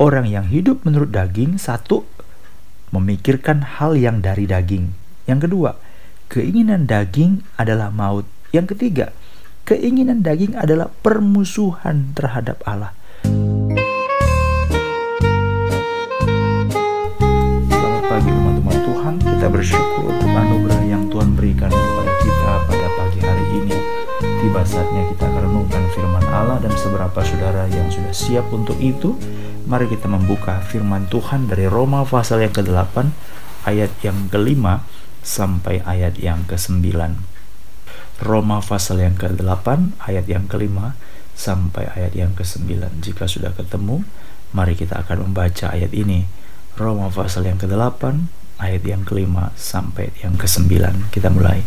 Orang 0.00 0.24
yang 0.24 0.48
hidup 0.48 0.80
menurut 0.88 1.12
daging, 1.12 1.60
satu, 1.60 2.08
memikirkan 2.88 3.60
hal 3.76 4.00
yang 4.00 4.24
dari 4.24 4.48
daging. 4.48 4.96
Yang 5.28 5.44
kedua, 5.44 5.76
keinginan 6.32 6.88
daging 6.88 7.44
adalah 7.60 7.92
maut. 7.92 8.24
Yang 8.48 8.72
ketiga, 8.72 9.12
keinginan 9.68 10.24
daging 10.24 10.56
adalah 10.56 10.88
permusuhan 11.04 12.16
terhadap 12.16 12.64
Allah. 12.64 12.96
Selamat 17.68 18.04
pagi 18.08 18.32
umat-umat 18.32 18.78
Tuhan, 18.80 19.14
kita 19.20 19.46
bersyukur 19.52 20.16
untuk 20.16 20.32
anugerah 20.32 20.80
yang 20.88 21.12
Tuhan 21.12 21.36
berikan 21.36 21.68
kepada 21.68 22.12
kita 22.24 22.52
pada 22.72 22.88
pagi 22.96 23.20
hari 23.20 23.44
ini. 23.52 23.76
Tiba 24.40 24.64
saatnya 24.64 25.12
kita 25.12 25.28
akan 25.28 25.44
renungkan 25.44 25.84
firman 25.92 26.24
Allah 26.32 26.56
dan 26.64 26.72
seberapa 26.72 27.20
saudara 27.20 27.68
yang 27.68 27.92
sudah 27.92 28.16
siap 28.16 28.48
untuk 28.48 28.80
itu, 28.80 29.12
Mari 29.68 29.92
kita 29.92 30.08
membuka 30.08 30.64
firman 30.64 31.04
Tuhan 31.12 31.44
dari 31.44 31.68
Roma 31.68 32.08
pasal 32.08 32.40
yang 32.40 32.54
ke-8 32.56 33.12
ayat 33.68 33.92
yang 34.00 34.32
kelima 34.32 34.88
sampai 35.20 35.84
ayat 35.84 36.16
yang 36.16 36.48
ke-9. 36.48 36.80
Roma 38.24 38.64
pasal 38.64 39.04
yang 39.04 39.16
ke-8 39.20 40.00
ayat 40.00 40.24
yang 40.24 40.48
kelima 40.48 40.96
sampai 41.36 41.92
ayat 41.92 42.16
yang 42.16 42.32
ke-9. 42.32 42.72
Jika 43.04 43.28
sudah 43.28 43.52
ketemu, 43.52 44.00
mari 44.56 44.72
kita 44.72 44.96
akan 45.04 45.28
membaca 45.28 45.68
ayat 45.68 45.92
ini. 45.92 46.24
Roma 46.80 47.12
pasal 47.12 47.44
yang 47.44 47.60
ke-8 47.60 48.00
ayat 48.64 48.80
yang 48.84 49.04
kelima 49.04 49.52
sampai 49.60 50.08
yang 50.24 50.40
ke-9. 50.40 50.72
Kita 51.12 51.28
mulai. 51.28 51.60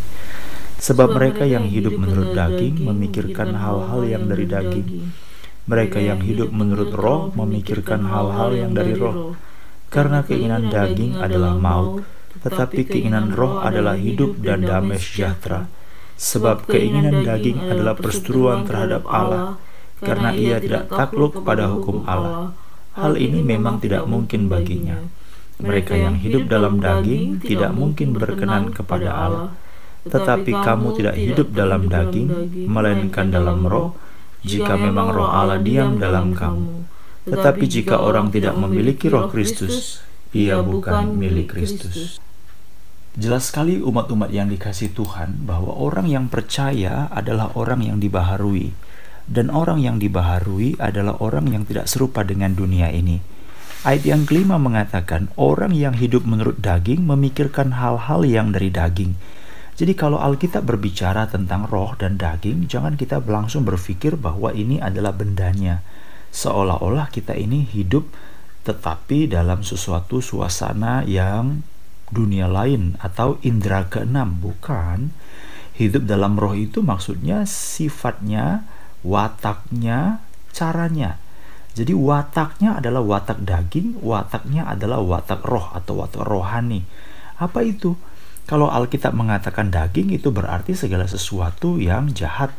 Sebab 0.82 1.14
mereka 1.14 1.46
yang 1.46 1.70
hidup 1.70 1.94
menurut 1.96 2.34
daging 2.34 2.84
memikirkan 2.84 3.54
hal-hal 3.54 4.02
yang 4.04 4.26
dari 4.26 4.50
daging 4.50 5.14
mereka 5.64 6.00
yang 6.04 6.20
hidup 6.20 6.52
menurut 6.52 6.92
roh 6.92 7.32
memikirkan 7.32 8.04
hal-hal 8.08 8.52
yang 8.52 8.72
dari 8.76 8.94
roh, 9.00 9.38
karena 9.88 10.26
keinginan 10.26 10.68
daging 10.68 11.22
adalah 11.22 11.56
maut, 11.56 12.04
tetapi 12.44 12.84
keinginan 12.84 13.32
roh 13.32 13.64
adalah 13.64 13.96
hidup 13.96 14.42
dan 14.44 14.68
damai 14.68 15.00
sejahtera. 15.00 15.72
Sebab 16.20 16.68
keinginan 16.68 17.24
daging 17.24 17.64
adalah 17.64 17.96
perseteruan 17.96 18.68
terhadap 18.68 19.08
Allah, 19.08 19.58
karena 20.04 20.36
ia 20.36 20.60
tidak 20.60 20.92
takluk 20.92 21.42
pada 21.48 21.72
hukum 21.72 22.04
Allah. 22.04 22.52
Hal 22.94 23.18
ini 23.18 23.42
memang 23.42 23.80
tidak 23.82 24.06
mungkin 24.06 24.52
baginya. 24.52 25.00
Mereka 25.64 25.96
yang 25.96 26.20
hidup 26.20 26.52
dalam 26.52 26.84
daging 26.84 27.40
tidak 27.40 27.72
mungkin 27.72 28.14
berkenan 28.14 28.76
kepada 28.76 29.10
Allah. 29.10 29.50
Tetapi 30.04 30.52
kamu 30.52 30.88
tidak 31.00 31.16
hidup 31.16 31.48
dalam 31.56 31.88
daging, 31.88 32.28
melainkan 32.68 33.32
dalam 33.32 33.64
roh, 33.64 33.96
jika 34.44 34.76
memang 34.76 35.16
roh 35.16 35.28
Allah 35.28 35.60
diam 35.60 35.96
dalam 35.96 36.36
kamu. 36.36 36.84
Tetapi 37.24 37.64
jika 37.72 38.04
orang 38.04 38.28
tidak 38.30 38.60
memiliki 38.60 39.08
roh 39.08 39.32
Kristus, 39.32 40.04
ia 40.36 40.60
bukan 40.60 41.16
milik 41.16 41.56
Kristus. 41.56 42.20
Jelas 43.14 43.48
sekali 43.48 43.80
umat-umat 43.80 44.34
yang 44.34 44.52
dikasih 44.52 44.92
Tuhan 44.92 45.48
bahwa 45.48 45.72
orang 45.72 46.10
yang 46.10 46.26
percaya 46.28 47.08
adalah 47.14 47.56
orang 47.56 47.86
yang 47.86 47.98
dibaharui. 48.02 48.76
Dan 49.24 49.48
orang 49.56 49.80
yang 49.80 50.04
dibaharui 50.04 50.76
adalah 50.84 51.16
orang 51.24 51.48
yang 51.48 51.64
tidak 51.64 51.88
serupa 51.88 52.28
dengan 52.28 52.52
dunia 52.52 52.92
ini. 52.92 53.24
Ayat 53.88 54.04
yang 54.04 54.28
kelima 54.28 54.60
mengatakan, 54.60 55.32
orang 55.40 55.72
yang 55.72 55.96
hidup 55.96 56.28
menurut 56.28 56.60
daging 56.60 57.08
memikirkan 57.08 57.80
hal-hal 57.80 58.28
yang 58.28 58.52
dari 58.52 58.68
daging 58.68 59.16
jadi 59.74 59.98
kalau 59.98 60.22
Alkitab 60.22 60.70
berbicara 60.70 61.26
tentang 61.26 61.66
roh 61.66 61.98
dan 61.98 62.22
daging, 62.22 62.70
jangan 62.70 62.94
kita 62.94 63.18
langsung 63.26 63.66
berpikir 63.66 64.14
bahwa 64.14 64.54
ini 64.54 64.78
adalah 64.78 65.18
bendanya. 65.18 65.82
Seolah-olah 66.30 67.10
kita 67.10 67.34
ini 67.34 67.66
hidup 67.66 68.06
tetapi 68.64 69.28
dalam 69.28 69.60
sesuatu 69.60 70.24
suasana 70.24 71.04
yang 71.04 71.68
dunia 72.14 72.48
lain 72.48 72.96
atau 73.02 73.42
indera 73.42 73.90
keenam, 73.90 74.38
bukan. 74.40 75.12
Hidup 75.74 76.06
dalam 76.06 76.38
roh 76.38 76.54
itu 76.54 76.86
maksudnya 76.86 77.50
sifatnya, 77.50 78.70
wataknya, 79.02 80.22
caranya. 80.54 81.18
Jadi 81.74 81.98
wataknya 81.98 82.78
adalah 82.78 83.02
watak 83.02 83.42
daging, 83.42 83.98
wataknya 84.06 84.70
adalah 84.70 85.02
watak 85.02 85.42
roh 85.42 85.74
atau 85.74 86.06
watak 86.06 86.22
rohani. 86.22 86.86
Apa 87.42 87.66
itu? 87.66 87.98
Kalau 88.44 88.68
Alkitab 88.68 89.16
mengatakan 89.16 89.72
daging 89.72 90.12
itu 90.12 90.28
berarti 90.28 90.76
segala 90.76 91.08
sesuatu 91.08 91.80
yang 91.80 92.12
jahat, 92.12 92.52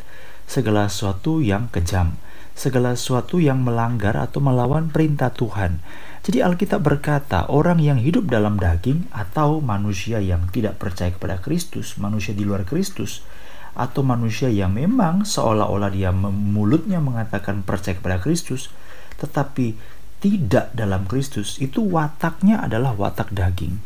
segala 0.49 0.89
sesuatu 0.89 1.45
yang 1.45 1.69
kejam, 1.69 2.17
segala 2.57 2.97
sesuatu 2.97 3.37
yang 3.37 3.61
melanggar 3.61 4.17
atau 4.17 4.41
melawan 4.41 4.89
perintah 4.89 5.29
Tuhan. 5.29 5.85
Jadi 6.25 6.41
Alkitab 6.41 6.81
berkata, 6.81 7.45
orang 7.53 7.85
yang 7.85 8.01
hidup 8.01 8.33
dalam 8.33 8.57
daging 8.57 9.13
atau 9.13 9.61
manusia 9.61 10.25
yang 10.25 10.49
tidak 10.49 10.81
percaya 10.81 11.13
kepada 11.13 11.37
Kristus, 11.45 12.01
manusia 12.01 12.33
di 12.33 12.49
luar 12.49 12.65
Kristus, 12.65 13.21
atau 13.77 14.01
manusia 14.01 14.49
yang 14.49 14.73
memang 14.73 15.29
seolah-olah 15.29 15.93
dia 15.93 16.17
mulutnya 16.17 16.97
mengatakan 16.97 17.61
percaya 17.61 18.01
kepada 18.01 18.25
Kristus, 18.25 18.73
tetapi 19.21 19.77
tidak 20.25 20.73
dalam 20.73 21.05
Kristus, 21.05 21.61
itu 21.61 21.85
wataknya 21.85 22.65
adalah 22.65 22.97
watak 22.97 23.37
daging 23.37 23.85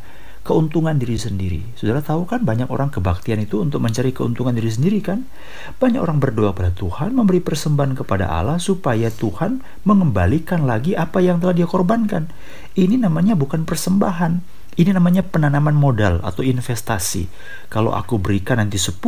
keuntungan 0.48 0.96
diri 0.96 1.20
sendiri. 1.20 1.60
Saudara 1.76 2.00
tahu 2.00 2.24
kan 2.24 2.40
banyak 2.40 2.72
orang 2.72 2.88
kebaktian 2.88 3.44
itu 3.44 3.60
untuk 3.60 3.84
mencari 3.84 4.16
keuntungan 4.16 4.56
diri 4.56 4.72
sendiri 4.72 5.04
kan? 5.04 5.28
Banyak 5.76 6.00
orang 6.00 6.24
berdoa 6.24 6.56
pada 6.56 6.72
Tuhan, 6.72 7.12
memberi 7.12 7.44
persembahan 7.44 7.92
kepada 8.00 8.32
Allah 8.32 8.56
supaya 8.56 9.12
Tuhan 9.12 9.60
mengembalikan 9.84 10.64
lagi 10.64 10.96
apa 10.96 11.20
yang 11.20 11.36
telah 11.44 11.52
dia 11.52 11.68
korbankan. 11.68 12.32
Ini 12.72 12.96
namanya 12.96 13.36
bukan 13.36 13.68
persembahan. 13.68 14.56
Ini 14.78 14.94
namanya 14.94 15.26
penanaman 15.26 15.74
modal 15.74 16.22
atau 16.22 16.46
investasi. 16.46 17.26
Kalau 17.66 17.90
aku 17.90 18.22
berikan 18.22 18.62
nanti 18.62 18.78
10, 18.78 19.02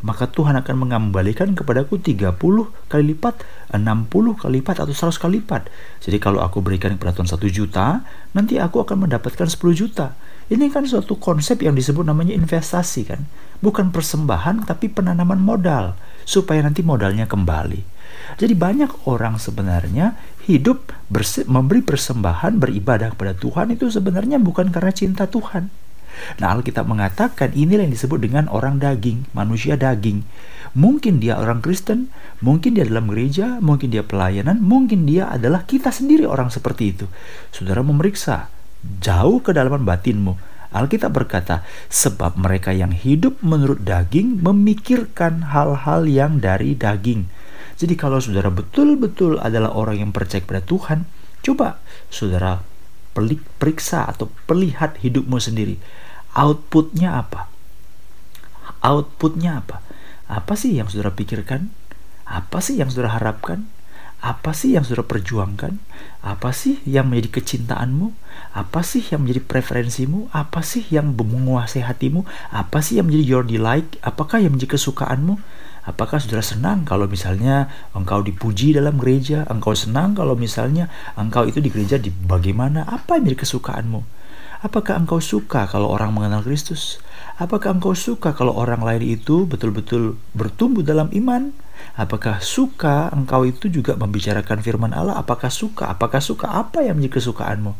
maka 0.00 0.24
Tuhan 0.24 0.56
akan 0.56 0.88
mengembalikan 0.88 1.52
kepadaku 1.52 2.00
30 2.00 2.32
kali 2.88 3.04
lipat, 3.12 3.44
60 3.76 4.40
kali 4.40 4.64
lipat, 4.64 4.80
atau 4.80 4.96
100 4.96 5.20
kali 5.20 5.44
lipat. 5.44 5.68
Jadi 6.00 6.16
kalau 6.16 6.40
aku 6.40 6.64
berikan 6.64 6.96
kepada 6.96 7.12
Tuhan 7.12 7.28
1 7.28 7.44
juta, 7.52 8.00
nanti 8.32 8.56
aku 8.56 8.80
akan 8.80 9.04
mendapatkan 9.04 9.44
10 9.44 9.76
juta. 9.76 10.16
Ini 10.52 10.68
kan 10.68 10.84
suatu 10.84 11.16
konsep 11.16 11.64
yang 11.64 11.72
disebut 11.72 12.04
namanya 12.04 12.36
investasi 12.36 13.08
kan. 13.08 13.24
Bukan 13.64 13.88
persembahan 13.88 14.68
tapi 14.68 14.92
penanaman 14.92 15.40
modal 15.40 15.96
supaya 16.28 16.60
nanti 16.60 16.84
modalnya 16.84 17.24
kembali. 17.24 17.80
Jadi 18.36 18.52
banyak 18.52 19.08
orang 19.08 19.40
sebenarnya 19.40 20.12
hidup 20.44 20.92
memberi 21.48 21.80
persembahan 21.80 22.60
beribadah 22.60 23.16
kepada 23.16 23.32
Tuhan 23.32 23.72
itu 23.72 23.88
sebenarnya 23.88 24.36
bukan 24.36 24.68
karena 24.68 24.92
cinta 24.92 25.24
Tuhan. 25.24 25.72
Nah 26.36 26.48
Alkitab 26.52 26.84
mengatakan 26.84 27.56
inilah 27.56 27.88
yang 27.88 27.94
disebut 27.96 28.20
dengan 28.20 28.44
orang 28.52 28.76
daging, 28.76 29.32
manusia 29.32 29.80
daging. 29.80 30.28
Mungkin 30.76 31.24
dia 31.24 31.40
orang 31.40 31.64
Kristen, 31.64 32.12
mungkin 32.44 32.76
dia 32.76 32.84
dalam 32.84 33.08
gereja, 33.08 33.56
mungkin 33.64 33.88
dia 33.88 34.04
pelayanan, 34.04 34.60
mungkin 34.60 35.08
dia 35.08 35.32
adalah 35.32 35.64
kita 35.64 35.88
sendiri 35.88 36.28
orang 36.28 36.52
seperti 36.52 36.92
itu. 36.92 37.08
Saudara 37.48 37.80
memeriksa, 37.80 38.52
jauh 38.82 39.38
ke 39.40 39.50
kedalaman 39.50 39.86
batinmu. 39.86 40.34
Alkitab 40.72 41.12
berkata, 41.12 41.60
sebab 41.92 42.40
mereka 42.40 42.72
yang 42.72 42.96
hidup 42.96 43.36
menurut 43.44 43.84
daging 43.84 44.40
memikirkan 44.40 45.52
hal-hal 45.52 46.08
yang 46.08 46.40
dari 46.40 46.72
daging. 46.72 47.28
Jadi 47.76 47.94
kalau 47.98 48.22
saudara 48.24 48.48
betul-betul 48.48 49.36
adalah 49.36 49.76
orang 49.76 50.00
yang 50.00 50.10
percaya 50.16 50.40
kepada 50.40 50.64
Tuhan, 50.64 51.04
coba 51.44 51.76
saudara 52.08 52.64
pelik, 53.12 53.44
periksa 53.60 54.08
atau 54.08 54.32
perlihat 54.48 54.96
hidupmu 55.04 55.36
sendiri. 55.36 55.76
Outputnya 56.32 57.20
apa? 57.20 57.52
Outputnya 58.80 59.60
apa? 59.60 59.84
Apa 60.32 60.56
sih 60.56 60.72
yang 60.72 60.88
saudara 60.88 61.12
pikirkan? 61.12 61.68
Apa 62.24 62.64
sih 62.64 62.80
yang 62.80 62.88
saudara 62.88 63.20
harapkan? 63.20 63.68
Apa 64.22 64.54
sih 64.54 64.78
yang 64.78 64.86
saudara 64.86 65.02
perjuangkan? 65.02 65.82
Apa 66.22 66.54
sih 66.54 66.78
yang 66.86 67.10
menjadi 67.10 67.42
kecintaanmu? 67.42 68.14
Apa 68.54 68.86
sih 68.86 69.02
yang 69.10 69.26
menjadi 69.26 69.42
preferensimu? 69.42 70.30
Apa 70.30 70.62
sih 70.62 70.86
yang 70.94 71.18
menguasai 71.18 71.82
hatimu? 71.82 72.22
Apa 72.54 72.78
sih 72.86 73.02
yang 73.02 73.10
menjadi 73.10 73.24
your 73.26 73.42
delight? 73.42 73.98
Apakah 74.06 74.38
yang 74.38 74.54
menjadi 74.54 74.78
kesukaanmu? 74.78 75.42
Apakah 75.82 76.22
saudara 76.22 76.46
senang 76.46 76.86
kalau 76.86 77.10
misalnya 77.10 77.66
engkau 77.98 78.22
dipuji 78.22 78.70
dalam 78.70 78.94
gereja? 79.02 79.42
Engkau 79.50 79.74
senang 79.74 80.14
kalau 80.14 80.38
misalnya 80.38 80.86
engkau 81.18 81.42
itu 81.42 81.58
di 81.58 81.74
gereja 81.74 81.98
di 81.98 82.14
bagaimana? 82.14 82.86
Apa 82.86 83.18
yang 83.18 83.26
menjadi 83.26 83.42
kesukaanmu? 83.42 84.06
Apakah 84.62 85.02
engkau 85.02 85.18
suka 85.18 85.66
kalau 85.66 85.90
orang 85.90 86.14
mengenal 86.14 86.46
Kristus? 86.46 87.02
Apakah 87.42 87.74
engkau 87.74 87.98
suka 87.98 88.30
kalau 88.38 88.54
orang 88.54 88.86
lain 88.86 89.18
itu 89.18 89.42
betul-betul 89.50 90.14
bertumbuh 90.38 90.86
dalam 90.86 91.10
iman? 91.10 91.50
Apakah 91.92 92.40
suka 92.40 93.12
engkau 93.12 93.44
itu 93.44 93.68
juga 93.68 93.92
membicarakan 94.00 94.64
firman 94.64 94.96
Allah? 94.96 95.20
Apakah 95.20 95.52
suka? 95.52 95.92
Apakah 95.92 96.24
suka 96.24 96.48
apa 96.48 96.80
yang 96.80 96.96
menjadi 96.96 97.20
kesukaanmu? 97.20 97.76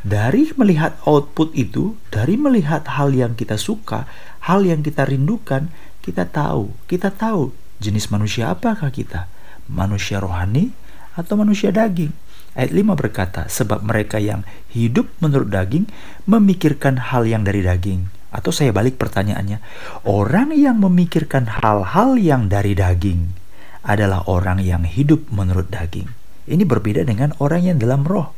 Dari 0.00 0.56
melihat 0.56 0.96
output 1.04 1.52
itu, 1.52 1.92
dari 2.08 2.40
melihat 2.40 2.88
hal 2.88 3.12
yang 3.12 3.36
kita 3.36 3.60
suka, 3.60 4.08
hal 4.48 4.64
yang 4.64 4.80
kita 4.80 5.04
rindukan, 5.04 5.68
kita 6.00 6.24
tahu, 6.24 6.72
kita 6.88 7.12
tahu 7.12 7.52
jenis 7.84 8.08
manusia 8.08 8.48
apakah 8.48 8.88
kita? 8.88 9.28
Manusia 9.68 10.24
rohani 10.24 10.72
atau 11.12 11.36
manusia 11.36 11.68
daging? 11.68 12.16
Ayat 12.56 12.72
5 12.72 12.96
berkata, 12.96 13.44
sebab 13.44 13.84
mereka 13.84 14.16
yang 14.16 14.40
hidup 14.72 15.12
menurut 15.20 15.52
daging 15.52 15.84
memikirkan 16.24 17.12
hal 17.12 17.28
yang 17.28 17.44
dari 17.44 17.60
daging. 17.60 18.08
Atau 18.32 18.56
saya 18.56 18.72
balik 18.72 18.96
pertanyaannya, 18.96 19.60
orang 20.08 20.56
yang 20.56 20.80
memikirkan 20.80 21.60
hal-hal 21.60 22.16
yang 22.16 22.48
dari 22.48 22.72
daging 22.72 23.39
adalah 23.86 24.26
orang 24.28 24.60
yang 24.60 24.84
hidup 24.84 25.28
menurut 25.32 25.72
daging. 25.72 26.08
Ini 26.50 26.64
berbeda 26.66 27.06
dengan 27.06 27.32
orang 27.40 27.64
yang 27.64 27.76
dalam 27.78 28.04
roh. 28.04 28.32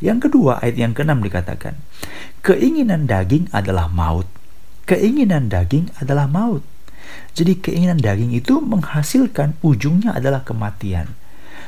Yang 0.00 0.30
kedua, 0.30 0.64
ayat 0.64 0.80
yang 0.80 0.92
keenam 0.96 1.20
dikatakan, 1.20 1.76
keinginan 2.40 3.04
daging 3.04 3.52
adalah 3.52 3.90
maut. 3.92 4.24
Keinginan 4.88 5.52
daging 5.52 5.92
adalah 6.00 6.24
maut. 6.24 6.64
Jadi 7.36 7.60
keinginan 7.60 8.00
daging 8.00 8.32
itu 8.32 8.58
menghasilkan 8.58 9.60
ujungnya 9.60 10.16
adalah 10.16 10.42
kematian. 10.42 11.14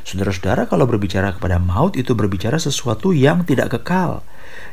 Saudara-saudara 0.03 0.67
kalau 0.67 0.88
berbicara 0.91 1.31
kepada 1.37 1.62
maut 1.62 1.94
itu 1.94 2.17
berbicara 2.19 2.59
sesuatu 2.59 3.14
yang 3.14 3.47
tidak 3.47 3.79
kekal. 3.79 4.26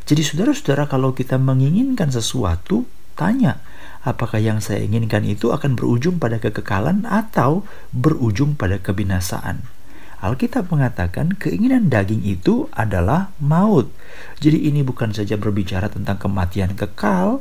Jadi 0.09 0.25
saudara-saudara 0.25 0.89
kalau 0.89 1.13
kita 1.13 1.37
menginginkan 1.37 2.09
sesuatu, 2.09 2.89
tanya, 3.13 3.61
apakah 4.03 4.39
yang 4.39 4.63
saya 4.63 4.83
inginkan 4.83 5.27
itu 5.27 5.51
akan 5.51 5.75
berujung 5.75 6.17
pada 6.21 6.39
kekekalan 6.39 7.03
atau 7.07 7.67
berujung 7.91 8.55
pada 8.55 8.79
kebinasaan? 8.79 9.65
Alkitab 10.19 10.67
mengatakan 10.67 11.39
keinginan 11.39 11.87
daging 11.87 12.27
itu 12.27 12.67
adalah 12.75 13.31
maut. 13.39 13.87
Jadi 14.43 14.67
ini 14.67 14.83
bukan 14.83 15.15
saja 15.15 15.39
berbicara 15.39 15.87
tentang 15.87 16.19
kematian 16.19 16.75
kekal, 16.75 17.39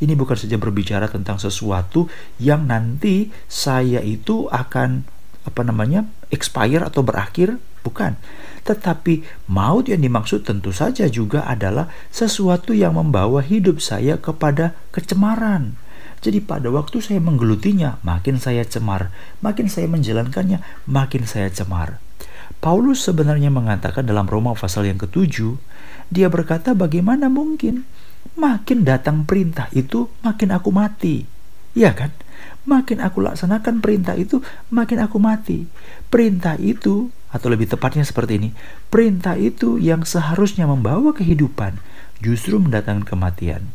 ini 0.00 0.16
bukan 0.16 0.38
saja 0.38 0.56
berbicara 0.56 1.10
tentang 1.10 1.36
sesuatu 1.42 2.08
yang 2.40 2.70
nanti 2.70 3.34
saya 3.46 4.00
itu 4.00 4.48
akan 4.48 5.04
apa 5.44 5.60
namanya 5.64 6.08
expire 6.28 6.84
atau 6.84 7.00
berakhir 7.00 7.56
bukan 7.80 8.16
tetapi 8.60 9.24
maut 9.48 9.88
yang 9.88 10.04
dimaksud 10.04 10.44
tentu 10.44 10.68
saja 10.68 11.08
juga 11.08 11.48
adalah 11.48 11.88
sesuatu 12.12 12.76
yang 12.76 13.00
membawa 13.00 13.40
hidup 13.40 13.80
saya 13.80 14.20
kepada 14.20 14.76
kecemaran 14.92 15.80
jadi 16.20 16.40
pada 16.44 16.68
waktu 16.68 17.00
saya 17.00 17.20
menggelutinya 17.20 18.00
makin 18.04 18.36
saya 18.40 18.64
cemar 18.64 19.12
makin 19.44 19.68
saya 19.68 19.88
menjalankannya 19.88 20.60
makin 20.88 21.24
saya 21.24 21.48
cemar 21.52 22.00
Paulus 22.60 23.00
sebenarnya 23.00 23.48
mengatakan 23.48 24.04
dalam 24.04 24.28
Roma 24.28 24.52
pasal 24.52 24.84
yang 24.88 25.00
ketujuh 25.00 25.56
dia 26.12 26.28
berkata 26.28 26.76
bagaimana 26.76 27.32
mungkin 27.32 27.88
makin 28.36 28.84
datang 28.84 29.24
perintah 29.24 29.72
itu 29.72 30.12
makin 30.20 30.52
aku 30.52 30.68
mati 30.68 31.24
ya 31.72 31.96
kan 31.96 32.12
makin 32.68 33.00
aku 33.00 33.24
laksanakan 33.24 33.80
perintah 33.80 34.16
itu, 34.16 34.44
makin 34.68 35.00
aku 35.00 35.16
mati. 35.18 35.64
Perintah 36.12 36.54
itu, 36.60 37.08
atau 37.30 37.48
lebih 37.48 37.70
tepatnya 37.70 38.04
seperti 38.04 38.38
ini, 38.38 38.50
perintah 38.92 39.38
itu 39.38 39.80
yang 39.80 40.04
seharusnya 40.04 40.68
membawa 40.68 41.14
kehidupan, 41.16 41.80
justru 42.20 42.60
mendatangkan 42.60 43.06
kematian. 43.06 43.72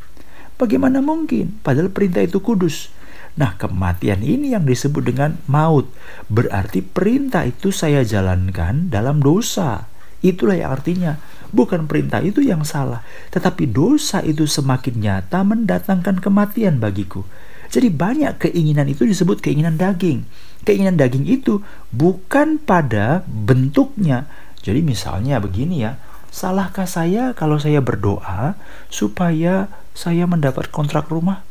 Bagaimana 0.56 1.04
mungkin? 1.04 1.60
Padahal 1.60 1.92
perintah 1.92 2.24
itu 2.24 2.40
kudus. 2.40 2.88
Nah, 3.36 3.60
kematian 3.60 4.24
ini 4.24 4.56
yang 4.56 4.64
disebut 4.64 5.04
dengan 5.04 5.36
maut. 5.52 5.92
Berarti 6.32 6.80
perintah 6.80 7.44
itu 7.44 7.76
saya 7.76 8.08
jalankan 8.08 8.88
dalam 8.88 9.20
dosa. 9.20 9.92
Itulah 10.24 10.56
yang 10.56 10.72
artinya 10.72 11.20
bukan 11.52 11.86
perintah 11.86 12.24
itu 12.24 12.40
yang 12.40 12.64
salah, 12.64 13.04
tetapi 13.30 13.68
dosa 13.70 14.24
itu 14.24 14.48
semakin 14.48 14.96
nyata 15.00 15.44
mendatangkan 15.44 16.24
kematian 16.24 16.80
bagiku. 16.80 17.28
Jadi 17.68 17.92
banyak 17.92 18.40
keinginan 18.40 18.88
itu 18.88 19.04
disebut 19.04 19.44
keinginan 19.44 19.76
daging. 19.76 20.24
Keinginan 20.64 20.96
daging 20.96 21.28
itu 21.28 21.60
bukan 21.92 22.58
pada 22.64 23.28
bentuknya. 23.28 24.32
Jadi 24.64 24.82
misalnya 24.82 25.38
begini 25.44 25.84
ya, 25.84 26.00
salahkah 26.36 26.84
saya 26.84 27.32
kalau 27.32 27.56
saya 27.56 27.80
berdoa 27.80 28.60
supaya 28.92 29.72
saya 29.96 30.28
mendapat 30.28 30.68
kontrak 30.68 31.08
rumah? 31.08 31.48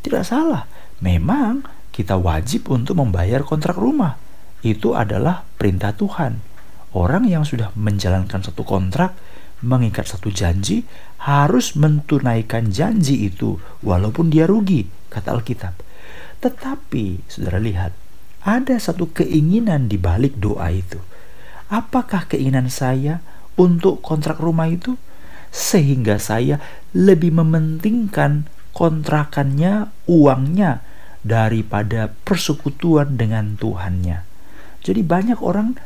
Tidak 0.00 0.24
salah. 0.24 0.64
Memang 1.04 1.68
kita 1.92 2.16
wajib 2.16 2.72
untuk 2.72 2.96
membayar 2.96 3.44
kontrak 3.44 3.76
rumah. 3.76 4.16
Itu 4.64 4.96
adalah 4.96 5.44
perintah 5.60 5.92
Tuhan. 5.92 6.40
Orang 6.96 7.28
yang 7.28 7.44
sudah 7.44 7.68
menjalankan 7.76 8.40
satu 8.40 8.64
kontrak, 8.64 9.12
mengikat 9.60 10.08
satu 10.08 10.32
janji, 10.32 10.88
harus 11.20 11.76
mentunaikan 11.76 12.72
janji 12.72 13.28
itu 13.28 13.60
walaupun 13.84 14.32
dia 14.32 14.48
rugi 14.48 14.88
kata 15.12 15.36
Alkitab. 15.36 15.76
Tetapi, 16.40 17.28
saudara 17.28 17.60
lihat, 17.60 17.92
ada 18.42 18.74
satu 18.80 19.12
keinginan 19.12 19.86
di 19.86 20.00
balik 20.00 20.40
doa 20.40 20.72
itu. 20.72 20.98
Apakah 21.70 22.26
keinginan 22.26 22.66
saya 22.72 23.22
untuk 23.58 24.00
kontrak 24.04 24.40
rumah 24.40 24.68
itu? 24.68 24.96
Sehingga 25.52 26.16
saya 26.16 26.60
lebih 26.96 27.36
mementingkan 27.36 28.48
kontrakannya, 28.72 29.92
uangnya, 30.08 30.80
daripada 31.22 32.10
persekutuan 32.26 33.14
dengan 33.14 33.54
Tuhannya. 33.54 34.26
Jadi 34.82 35.00
banyak 35.06 35.38
orang 35.38 35.78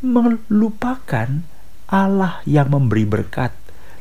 melupakan 0.00 1.44
Allah 1.88 2.40
yang 2.48 2.72
memberi 2.72 3.04
berkat, 3.04 3.52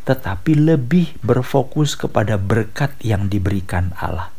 tetapi 0.08 0.56
lebih 0.56 1.20
berfokus 1.20 2.00
kepada 2.00 2.40
berkat 2.40 2.96
yang 3.04 3.28
diberikan 3.28 3.92
Allah. 4.00 4.32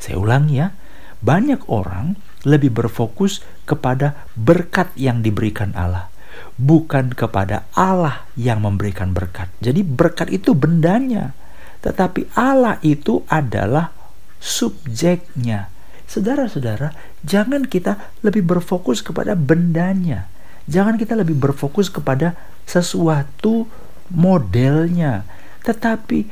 Saya 0.00 0.16
ulangi 0.20 0.60
ya, 0.60 0.72
banyak 1.20 1.68
orang 1.68 2.16
lebih 2.42 2.74
berfokus 2.74 3.40
kepada 3.68 4.26
berkat 4.34 4.90
yang 4.98 5.22
diberikan 5.22 5.72
Allah, 5.78 6.11
bukan 6.60 7.12
kepada 7.16 7.64
Allah 7.72 8.28
yang 8.36 8.64
memberikan 8.64 9.16
berkat. 9.16 9.48
Jadi 9.64 9.80
berkat 9.84 10.28
itu 10.32 10.52
bendanya, 10.52 11.32
tetapi 11.80 12.32
Allah 12.36 12.76
itu 12.84 13.24
adalah 13.28 13.90
subjeknya. 14.42 15.72
Saudara-saudara, 16.06 16.92
jangan 17.24 17.64
kita 17.64 18.20
lebih 18.20 18.44
berfokus 18.44 19.00
kepada 19.00 19.32
bendanya. 19.32 20.28
Jangan 20.68 21.00
kita 21.00 21.16
lebih 21.16 21.40
berfokus 21.40 21.88
kepada 21.88 22.36
sesuatu 22.68 23.66
modelnya, 24.12 25.24
tetapi 25.64 26.28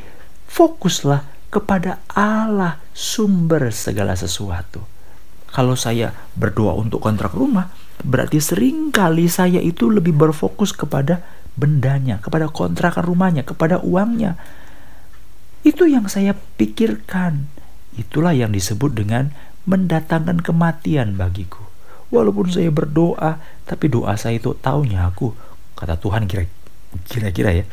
fokuslah 0.46 1.24
kepada 1.50 1.98
Allah 2.14 2.78
sumber 2.94 3.74
segala 3.74 4.14
sesuatu. 4.14 4.86
Kalau 5.50 5.74
saya 5.74 6.14
berdoa 6.38 6.78
untuk 6.78 7.02
kontrak 7.02 7.34
rumah, 7.34 7.74
berarti 8.02 8.38
sering 8.42 8.90
kali 8.90 9.26
saya 9.26 9.58
itu 9.60 9.88
lebih 9.88 10.16
berfokus 10.16 10.72
kepada 10.72 11.22
bendanya, 11.54 12.18
kepada 12.18 12.48
kontrakan 12.48 13.04
rumahnya, 13.04 13.42
kepada 13.44 13.80
uangnya. 13.80 14.40
Itu 15.60 15.84
yang 15.84 16.08
saya 16.08 16.32
pikirkan. 16.56 17.48
Itulah 17.98 18.32
yang 18.32 18.54
disebut 18.54 18.96
dengan 18.96 19.34
mendatangkan 19.68 20.40
kematian 20.40 21.20
bagiku. 21.20 21.60
Walaupun 22.08 22.50
saya 22.50 22.72
berdoa, 22.72 23.38
tapi 23.68 23.86
doa 23.86 24.16
saya 24.16 24.40
itu 24.40 24.56
taunya 24.58 25.06
aku, 25.06 25.30
kata 25.78 26.00
Tuhan 26.00 26.26
kira-kira 27.06 27.54
ya, 27.54 27.64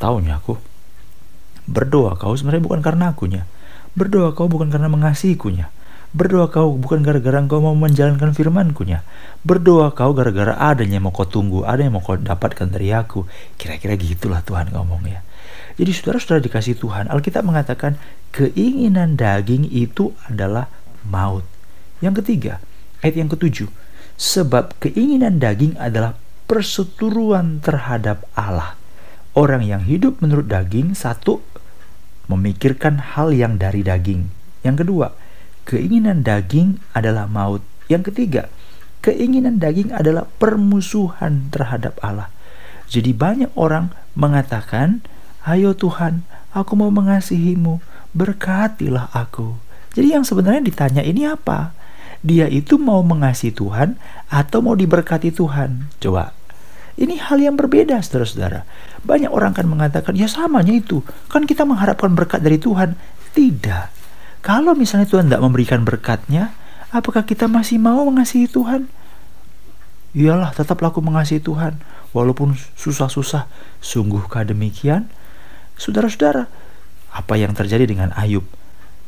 taunya 0.00 0.40
aku 0.40 0.58
Berdoa 1.64 2.20
kau 2.20 2.36
sebenarnya 2.36 2.64
bukan 2.64 2.80
karena 2.84 3.16
akunya. 3.16 3.48
Berdoa 3.96 4.36
kau 4.36 4.50
bukan 4.52 4.68
karena 4.68 4.92
mengasihiku-nya. 4.92 5.72
Berdoa 6.14 6.46
kau 6.46 6.78
bukan 6.78 7.02
gara-gara 7.02 7.42
engkau 7.42 7.58
mau 7.58 7.74
menjalankan 7.74 8.30
firman-Ku-nya. 8.30 9.02
Berdoa 9.42 9.90
kau 9.90 10.14
gara-gara 10.14 10.54
adanya 10.54 11.02
mau 11.02 11.10
kau 11.10 11.26
tunggu, 11.26 11.66
ada 11.66 11.82
yang 11.82 11.98
mau 11.98 12.06
kau 12.06 12.14
dapatkan 12.14 12.70
dari 12.70 12.94
aku. 12.94 13.26
Kira-kira 13.58 13.98
gitulah 13.98 14.38
Tuhan 14.46 14.70
ngomongnya. 14.70 15.26
Jadi 15.74 15.90
saudara-saudara 15.90 16.38
dikasih 16.46 16.78
Tuhan, 16.78 17.10
Alkitab 17.10 17.42
mengatakan 17.42 17.98
keinginan 18.30 19.18
daging 19.18 19.66
itu 19.66 20.14
adalah 20.30 20.70
maut. 21.02 21.42
Yang 21.98 22.22
ketiga, 22.22 22.62
ayat 23.02 23.18
yang 23.18 23.26
ketujuh. 23.26 23.66
Sebab 24.14 24.78
keinginan 24.78 25.42
daging 25.42 25.74
adalah 25.82 26.14
perseturuan 26.46 27.58
terhadap 27.58 28.22
Allah. 28.38 28.78
Orang 29.34 29.66
yang 29.66 29.82
hidup 29.82 30.22
menurut 30.22 30.46
daging, 30.46 30.94
satu, 30.94 31.42
memikirkan 32.30 33.02
hal 33.18 33.34
yang 33.34 33.58
dari 33.58 33.82
daging. 33.82 34.30
Yang 34.62 34.86
kedua, 34.86 35.10
keinginan 35.68 36.24
daging 36.24 36.80
adalah 36.96 37.28
maut. 37.28 37.60
Yang 37.88 38.12
ketiga, 38.12 38.48
keinginan 39.04 39.60
daging 39.60 39.92
adalah 39.92 40.24
permusuhan 40.40 41.52
terhadap 41.52 42.00
Allah. 42.00 42.32
Jadi 42.88 43.12
banyak 43.16 43.52
orang 43.56 43.92
mengatakan, 44.16 45.04
"Ayo 45.44 45.76
Tuhan, 45.76 46.24
aku 46.52 46.72
mau 46.76 46.88
mengasihimu, 46.88 47.80
berkatilah 48.16 49.12
aku." 49.12 49.56
Jadi 49.92 50.16
yang 50.16 50.24
sebenarnya 50.24 50.62
ditanya 50.64 51.02
ini 51.04 51.28
apa? 51.28 51.76
Dia 52.24 52.48
itu 52.48 52.80
mau 52.80 53.04
mengasihi 53.04 53.52
Tuhan 53.52 54.00
atau 54.32 54.64
mau 54.64 54.72
diberkati 54.72 55.28
Tuhan? 55.28 55.92
Coba 56.00 56.32
ini 56.94 57.18
hal 57.18 57.42
yang 57.42 57.58
berbeda, 57.58 57.98
saudara-saudara. 57.98 58.62
Banyak 59.02 59.30
orang 59.34 59.50
kan 59.50 59.66
mengatakan, 59.66 60.14
ya 60.14 60.30
samanya 60.30 60.70
itu. 60.70 61.02
Kan 61.26 61.42
kita 61.42 61.66
mengharapkan 61.66 62.14
berkat 62.14 62.38
dari 62.38 62.62
Tuhan. 62.62 62.94
Tidak. 63.34 64.03
Kalau 64.44 64.76
misalnya 64.76 65.08
Tuhan 65.08 65.32
tidak 65.32 65.40
memberikan 65.40 65.88
berkatnya, 65.88 66.52
apakah 66.92 67.24
kita 67.24 67.48
masih 67.48 67.80
mau 67.80 68.04
mengasihi 68.04 68.44
Tuhan? 68.44 68.92
Iyalah, 70.12 70.52
tetaplah 70.52 70.92
aku 70.92 71.00
mengasihi 71.00 71.40
Tuhan, 71.40 71.80
walaupun 72.12 72.52
susah-susah. 72.76 73.48
Sungguhkah 73.80 74.44
demikian? 74.44 75.08
Saudara-saudara, 75.80 76.46
apa 77.10 77.34
yang 77.40 77.56
terjadi 77.56 77.88
dengan 77.88 78.12
Ayub? 78.12 78.44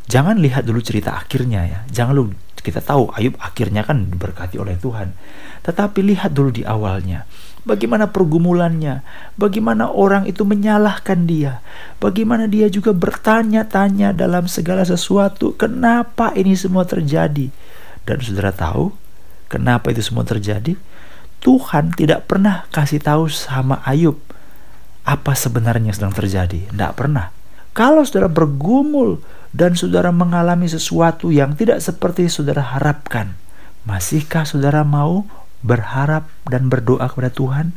Jangan 0.09 0.41
lihat 0.41 0.65
dulu 0.65 0.81
cerita 0.81 1.15
akhirnya 1.15 1.69
ya. 1.69 1.81
Jangan 1.93 2.13
lu 2.17 2.25
kita 2.65 2.81
tahu 2.83 3.13
Ayub 3.15 3.37
akhirnya 3.39 3.85
kan 3.85 4.09
diberkati 4.09 4.57
oleh 4.57 4.75
Tuhan. 4.81 5.13
Tetapi 5.67 5.99
lihat 6.15 6.31
dulu 6.31 6.55
di 6.55 6.63
awalnya. 6.63 7.27
Bagaimana 7.67 8.15
pergumulannya, 8.15 9.03
bagaimana 9.35 9.91
orang 9.91 10.31
itu 10.31 10.47
menyalahkan 10.47 11.27
dia, 11.27 11.59
bagaimana 11.99 12.47
dia 12.47 12.71
juga 12.71 12.95
bertanya-tanya 12.95 14.15
dalam 14.15 14.47
segala 14.47 14.87
sesuatu, 14.87 15.51
kenapa 15.59 16.31
ini 16.39 16.55
semua 16.55 16.87
terjadi? 16.87 17.51
Dan 18.07 18.23
saudara 18.23 18.55
tahu 18.55 18.95
kenapa 19.51 19.91
itu 19.91 19.99
semua 19.99 20.23
terjadi? 20.23 20.79
Tuhan 21.43 21.91
tidak 21.99 22.31
pernah 22.31 22.71
kasih 22.71 23.03
tahu 23.03 23.27
sama 23.27 23.83
Ayub 23.83 24.19
apa 25.07 25.39
sebenarnya 25.39 25.95
sedang 25.95 26.11
terjadi. 26.15 26.67
Tidak 26.71 26.93
pernah. 26.99 27.31
Kalau 27.75 28.03
saudara 28.03 28.27
bergumul 28.27 29.23
dan 29.55 29.79
saudara 29.79 30.11
mengalami 30.11 30.67
sesuatu 30.67 31.31
yang 31.31 31.55
tidak 31.55 31.79
seperti 31.79 32.27
saudara 32.27 32.63
harapkan, 32.63 33.39
masihkah 33.87 34.43
saudara 34.43 34.83
mau 34.83 35.27
berharap 35.67 36.31
dan 36.47 36.71
berdoa 36.71 37.11
kepada 37.11 37.35
Tuhan? 37.35 37.75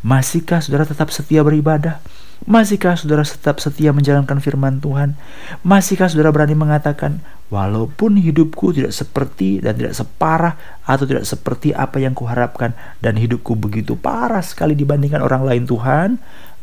Masihkah 0.00 0.64
saudara 0.64 0.88
tetap 0.88 1.12
setia 1.12 1.44
beribadah? 1.44 2.00
Masihkah 2.48 2.96
saudara 2.96 3.26
tetap 3.26 3.60
setia 3.60 3.92
menjalankan 3.92 4.40
firman 4.40 4.80
Tuhan? 4.80 5.18
Masihkah 5.60 6.08
saudara 6.08 6.32
berani 6.32 6.56
mengatakan, 6.56 7.20
walaupun 7.52 8.16
hidupku 8.16 8.72
tidak 8.72 8.94
seperti 8.96 9.60
dan 9.60 9.76
tidak 9.76 9.96
separah 9.96 10.54
atau 10.84 11.04
tidak 11.04 11.28
seperti 11.28 11.76
apa 11.76 12.00
yang 12.00 12.16
kuharapkan 12.16 12.76
dan 13.04 13.16
hidupku 13.16 13.56
begitu 13.56 13.96
parah 13.96 14.44
sekali 14.44 14.72
dibandingkan 14.72 15.20
orang 15.20 15.44
lain 15.44 15.64
Tuhan, 15.68 16.08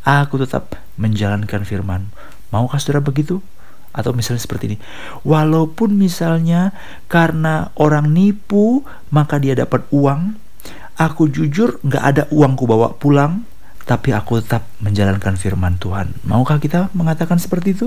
aku 0.02 0.42
tetap 0.42 0.78
menjalankan 0.96 1.66
firman. 1.66 2.10
Maukah 2.54 2.78
saudara 2.78 3.02
begitu? 3.02 3.42
Atau 3.96 4.12
misalnya 4.12 4.44
seperti 4.44 4.64
ini, 4.68 4.78
walaupun 5.24 5.96
misalnya 5.96 6.76
karena 7.08 7.72
orang 7.80 8.12
nipu 8.12 8.84
maka 9.08 9.40
dia 9.40 9.56
dapat 9.56 9.88
uang, 9.88 10.36
Aku 10.96 11.28
jujur 11.28 11.76
nggak 11.84 12.04
ada 12.04 12.22
uangku 12.32 12.64
bawa 12.64 12.96
pulang, 12.96 13.44
tapi 13.84 14.16
aku 14.16 14.40
tetap 14.40 14.64
menjalankan 14.80 15.36
firman 15.36 15.76
Tuhan. 15.76 16.16
Maukah 16.24 16.56
kita 16.56 16.88
mengatakan 16.96 17.36
seperti 17.36 17.76
itu? 17.76 17.86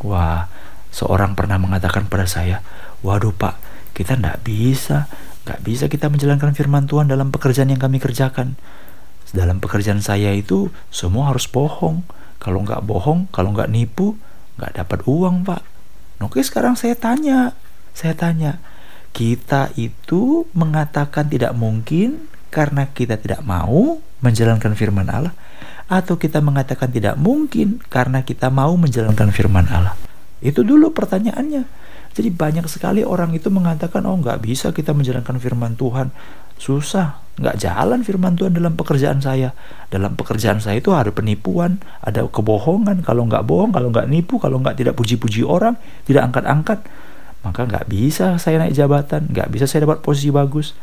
Wah, 0.00 0.48
seorang 0.88 1.36
pernah 1.36 1.60
mengatakan 1.60 2.08
pada 2.08 2.24
saya, 2.24 2.64
waduh 3.04 3.36
pak, 3.36 3.60
kita 3.92 4.16
nggak 4.16 4.48
bisa, 4.48 5.12
nggak 5.44 5.60
bisa 5.60 5.84
kita 5.92 6.08
menjalankan 6.08 6.56
firman 6.56 6.88
Tuhan 6.88 7.06
dalam 7.06 7.28
pekerjaan 7.28 7.68
yang 7.68 7.78
kami 7.78 8.00
kerjakan. 8.00 8.56
Dalam 9.32 9.60
pekerjaan 9.60 10.00
saya 10.00 10.32
itu 10.32 10.68
semua 10.92 11.32
harus 11.32 11.48
bohong. 11.48 12.04
Kalau 12.40 12.64
nggak 12.64 12.84
bohong, 12.84 13.28
kalau 13.28 13.52
nggak 13.52 13.68
nipu, 13.68 14.16
nggak 14.56 14.80
dapat 14.80 15.04
uang 15.04 15.44
pak. 15.44 15.62
Oke 16.18 16.40
sekarang 16.40 16.74
saya 16.80 16.94
tanya, 16.94 17.52
saya 17.92 18.14
tanya, 18.16 18.62
kita 19.12 19.72
itu 19.76 20.48
mengatakan 20.56 21.28
tidak 21.28 21.52
mungkin 21.52 22.28
karena 22.52 22.88
kita 22.92 23.20
tidak 23.20 23.44
mau 23.44 24.00
menjalankan 24.24 24.72
firman 24.76 25.08
Allah 25.08 25.32
atau 25.92 26.16
kita 26.16 26.40
mengatakan 26.40 26.88
tidak 26.88 27.20
mungkin 27.20 27.80
karena 27.92 28.24
kita 28.24 28.48
mau 28.48 28.72
menjalankan 28.80 29.28
firman 29.28 29.68
Allah. 29.68 29.92
Itu 30.40 30.64
dulu 30.64 30.96
pertanyaannya. 30.96 31.84
Jadi 32.12 32.28
banyak 32.28 32.68
sekali 32.68 33.04
orang 33.04 33.32
itu 33.32 33.48
mengatakan, 33.48 34.04
oh 34.04 34.16
nggak 34.20 34.44
bisa 34.44 34.72
kita 34.72 34.92
menjalankan 34.92 35.36
firman 35.40 35.76
Tuhan. 35.76 36.12
Susah, 36.60 37.20
nggak 37.40 37.56
jalan 37.56 38.04
firman 38.04 38.36
Tuhan 38.36 38.52
dalam 38.52 38.76
pekerjaan 38.76 39.20
saya. 39.20 39.56
Dalam 39.88 40.12
pekerjaan 40.16 40.60
saya 40.60 40.80
itu 40.80 40.92
ada 40.92 41.08
penipuan, 41.08 41.80
ada 42.04 42.24
kebohongan. 42.28 43.00
Kalau 43.00 43.24
nggak 43.28 43.44
bohong, 43.48 43.72
kalau 43.72 43.88
nggak 43.88 44.08
nipu, 44.12 44.36
kalau 44.36 44.60
nggak 44.60 44.76
tidak 44.76 44.94
puji-puji 44.96 45.44
orang, 45.44 45.76
tidak 46.04 46.28
angkat-angkat 46.32 46.84
maka 47.42 47.66
nggak 47.66 47.86
bisa 47.90 48.38
saya 48.38 48.62
naik 48.62 48.74
jabatan, 48.74 49.30
nggak 49.30 49.50
bisa 49.50 49.66
saya 49.66 49.86
dapat 49.86 50.02
posisi 50.02 50.30
bagus. 50.30 50.74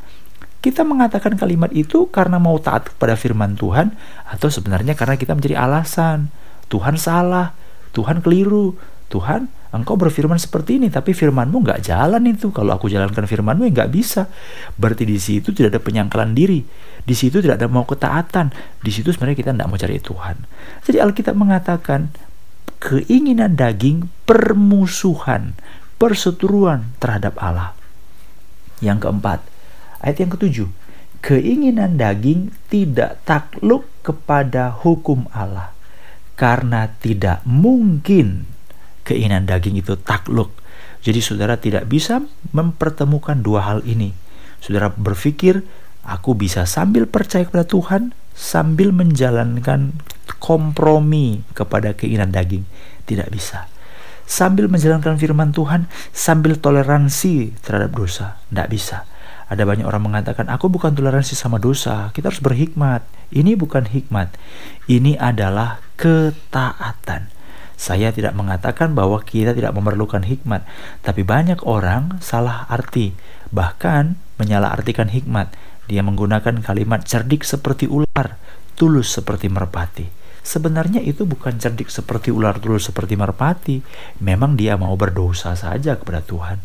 Kita 0.59 0.83
mengatakan 0.83 1.39
kalimat 1.39 1.71
itu 1.71 2.11
karena 2.11 2.35
mau 2.35 2.59
taat 2.59 2.91
kepada 2.91 3.15
firman 3.15 3.55
Tuhan 3.55 3.95
atau 4.27 4.51
sebenarnya 4.51 4.91
karena 4.91 5.15
kita 5.15 5.31
mencari 5.31 5.55
alasan. 5.55 6.27
Tuhan 6.67 6.99
salah, 6.99 7.55
Tuhan 7.95 8.19
keliru, 8.19 8.75
Tuhan 9.07 9.47
engkau 9.69 9.93
berfirman 10.01 10.41
seperti 10.41 10.81
ini 10.81 10.89
tapi 10.89 11.13
firmanmu 11.13 11.63
nggak 11.63 11.79
jalan 11.85 12.23
itu. 12.27 12.49
Kalau 12.49 12.75
aku 12.75 12.89
jalankan 12.89 13.23
firmanmu 13.23 13.69
ya 13.69 13.71
nggak 13.71 13.91
bisa. 13.93 14.27
Berarti 14.75 15.05
di 15.05 15.15
situ 15.21 15.53
tidak 15.53 15.77
ada 15.77 15.81
penyangkalan 15.81 16.33
diri. 16.33 16.59
Di 17.05 17.15
situ 17.15 17.39
tidak 17.39 17.61
ada 17.61 17.71
mau 17.71 17.85
ketaatan. 17.85 18.51
Di 18.81 18.91
situ 18.91 19.13
sebenarnya 19.13 19.37
kita 19.37 19.51
tidak 19.53 19.69
mau 19.69 19.77
cari 19.77 19.97
Tuhan. 20.01 20.35
Jadi 20.85 20.97
Alkitab 20.99 21.35
mengatakan 21.37 22.09
keinginan 22.79 23.59
daging 23.59 24.07
permusuhan 24.23 25.53
perseteruan 25.99 26.95
terhadap 26.97 27.35
Allah. 27.37 27.75
Yang 28.79 29.05
keempat, 29.05 29.39
ayat 29.99 30.17
yang 30.23 30.31
ketujuh, 30.31 30.69
keinginan 31.19 31.99
daging 31.99 32.55
tidak 32.71 33.19
takluk 33.27 33.85
kepada 33.99 34.71
hukum 34.71 35.27
Allah 35.35 35.75
karena 36.39 36.87
tidak 37.03 37.43
mungkin 37.43 38.47
keinginan 39.03 39.43
daging 39.43 39.83
itu 39.83 39.99
takluk. 39.99 40.55
Jadi 41.03 41.19
saudara 41.19 41.59
tidak 41.59 41.91
bisa 41.91 42.23
mempertemukan 42.55 43.43
dua 43.43 43.67
hal 43.67 43.83
ini. 43.83 44.15
Saudara 44.63 44.91
berpikir, 44.91 45.63
aku 46.07 46.35
bisa 46.35 46.63
sambil 46.63 47.07
percaya 47.07 47.43
kepada 47.43 47.67
Tuhan, 47.67 48.15
sambil 48.31 48.95
menjalankan 48.95 49.99
kompromi 50.39 51.43
kepada 51.51 51.91
keinginan 51.95 52.31
daging. 52.31 52.63
Tidak 53.03 53.27
bisa 53.31 53.67
sambil 54.29 54.69
menjalankan 54.69 55.17
firman 55.17 55.49
Tuhan, 55.49 55.89
sambil 56.13 56.61
toleransi 56.61 57.57
terhadap 57.65 57.97
dosa. 57.97 58.37
Tidak 58.53 58.69
bisa. 58.69 59.09
Ada 59.49 59.65
banyak 59.65 59.89
orang 59.89 60.05
mengatakan, 60.05 60.45
aku 60.53 60.69
bukan 60.69 60.93
toleransi 60.93 61.33
sama 61.33 61.57
dosa, 61.57 62.13
kita 62.13 62.29
harus 62.29 62.37
berhikmat. 62.37 63.01
Ini 63.33 63.57
bukan 63.57 63.89
hikmat, 63.89 64.37
ini 64.85 65.17
adalah 65.17 65.81
ketaatan. 65.97 67.33
Saya 67.73 68.13
tidak 68.13 68.37
mengatakan 68.37 68.93
bahwa 68.93 69.17
kita 69.25 69.57
tidak 69.57 69.73
memerlukan 69.73 70.21
hikmat, 70.21 70.67
tapi 71.01 71.25
banyak 71.25 71.65
orang 71.65 72.21
salah 72.21 72.69
arti, 72.69 73.17
bahkan 73.49 74.21
menyalahartikan 74.37 75.09
hikmat. 75.09 75.49
Dia 75.89 76.05
menggunakan 76.05 76.61
kalimat 76.61 77.01
cerdik 77.01 77.41
seperti 77.41 77.89
ular, 77.89 78.37
tulus 78.77 79.09
seperti 79.09 79.49
merpati. 79.49 80.18
Sebenarnya 80.49 80.97
itu 81.05 81.29
bukan 81.29 81.61
cerdik 81.61 81.93
seperti 81.93 82.33
ular 82.33 82.57
tulus 82.57 82.89
seperti 82.89 83.13
merpati. 83.13 83.85
Memang 84.17 84.57
dia 84.57 84.73
mau 84.81 84.97
berdosa 84.97 85.53
saja 85.53 85.93
kepada 85.93 86.25
Tuhan. 86.25 86.57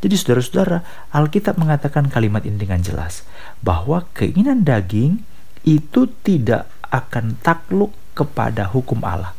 Jadi 0.00 0.14
saudara-saudara, 0.16 0.80
Alkitab 1.12 1.60
mengatakan 1.60 2.08
kalimat 2.08 2.48
ini 2.48 2.56
dengan 2.56 2.80
jelas. 2.80 3.28
Bahwa 3.60 4.08
keinginan 4.16 4.64
daging 4.64 5.20
itu 5.68 6.08
tidak 6.24 6.64
akan 6.88 7.36
takluk 7.44 7.92
kepada 8.16 8.72
hukum 8.72 9.04
Allah 9.04 9.36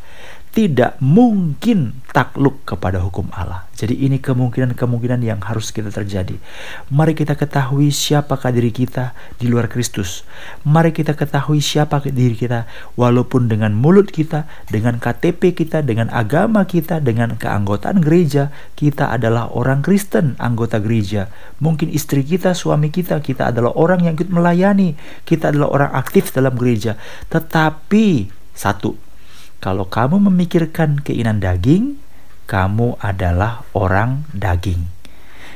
tidak 0.52 0.98
mungkin 1.04 2.02
takluk 2.10 2.66
kepada 2.66 2.98
hukum 2.98 3.30
Allah. 3.30 3.70
Jadi 3.78 3.94
ini 3.94 4.18
kemungkinan-kemungkinan 4.18 5.22
yang 5.22 5.38
harus 5.46 5.70
kita 5.70 5.94
terjadi. 5.94 6.34
Mari 6.90 7.14
kita 7.14 7.38
ketahui 7.38 7.94
siapakah 7.94 8.50
diri 8.50 8.74
kita 8.74 9.14
di 9.38 9.46
luar 9.46 9.70
Kristus. 9.70 10.26
Mari 10.66 10.98
kita 10.98 11.14
ketahui 11.14 11.62
siapa 11.62 12.02
diri 12.02 12.34
kita 12.34 12.66
walaupun 12.98 13.46
dengan 13.46 13.78
mulut 13.78 14.10
kita, 14.10 14.50
dengan 14.66 14.98
KTP 14.98 15.54
kita, 15.54 15.86
dengan 15.86 16.10
agama 16.10 16.66
kita, 16.66 17.06
dengan 17.06 17.38
keanggotaan 17.38 18.02
gereja, 18.02 18.50
kita 18.74 19.14
adalah 19.14 19.54
orang 19.54 19.86
Kristen, 19.86 20.34
anggota 20.42 20.82
gereja. 20.82 21.30
Mungkin 21.62 21.94
istri 21.94 22.26
kita, 22.26 22.58
suami 22.58 22.90
kita, 22.90 23.22
kita 23.22 23.54
adalah 23.54 23.78
orang 23.78 24.10
yang 24.10 24.18
ikut 24.18 24.34
melayani, 24.34 24.98
kita 25.22 25.54
adalah 25.54 25.70
orang 25.70 25.92
aktif 25.94 26.34
dalam 26.34 26.58
gereja. 26.58 26.98
Tetapi 27.30 28.34
satu, 28.58 29.07
kalau 29.58 29.90
kamu 29.90 30.22
memikirkan 30.30 31.02
keinginan 31.02 31.42
daging, 31.42 31.98
kamu 32.46 32.96
adalah 33.02 33.66
orang 33.74 34.30
daging. 34.32 34.88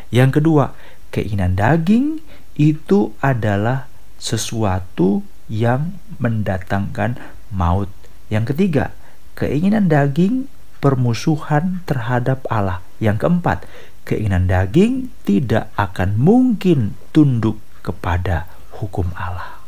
Yang 0.09 0.41
kedua, 0.41 0.75
keinginan 1.13 1.55
daging 1.55 2.19
itu 2.59 3.15
adalah 3.23 3.87
sesuatu 4.17 5.23
yang 5.47 5.95
mendatangkan 6.19 7.17
maut. 7.53 7.87
Yang 8.27 8.55
ketiga, 8.55 8.95
keinginan 9.37 9.87
daging 9.87 10.51
permusuhan 10.81 11.85
terhadap 11.85 12.43
Allah. 12.49 12.81
Yang 12.97 13.27
keempat, 13.27 13.69
keinginan 14.03 14.49
daging 14.49 15.13
tidak 15.23 15.69
akan 15.77 16.17
mungkin 16.17 16.97
tunduk 17.15 17.61
kepada 17.85 18.49
hukum 18.81 19.13
Allah. 19.13 19.61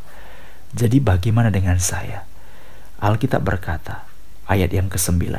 Jadi 0.74 0.98
bagaimana 0.98 1.54
dengan 1.54 1.78
saya? 1.78 2.26
Alkitab 2.98 3.46
berkata, 3.46 4.13
ayat 4.48 4.70
yang 4.72 4.88
ke-9. 4.92 5.30